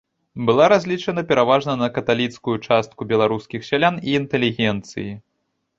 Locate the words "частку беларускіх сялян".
2.67-3.95